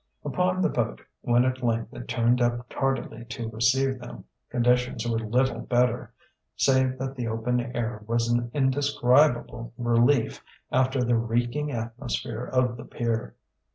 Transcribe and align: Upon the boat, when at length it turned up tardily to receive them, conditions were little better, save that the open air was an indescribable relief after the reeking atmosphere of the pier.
Upon 0.25 0.63
the 0.63 0.69
boat, 0.69 0.99
when 1.21 1.45
at 1.45 1.61
length 1.61 1.93
it 1.93 2.07
turned 2.07 2.41
up 2.41 2.67
tardily 2.69 3.23
to 3.25 3.49
receive 3.51 3.99
them, 3.99 4.23
conditions 4.49 5.07
were 5.07 5.19
little 5.19 5.59
better, 5.59 6.11
save 6.55 6.97
that 6.97 7.15
the 7.15 7.27
open 7.27 7.59
air 7.77 8.01
was 8.07 8.27
an 8.27 8.49
indescribable 8.51 9.73
relief 9.77 10.43
after 10.71 11.03
the 11.03 11.15
reeking 11.17 11.71
atmosphere 11.71 12.45
of 12.47 12.77
the 12.77 12.85
pier. 12.85 13.35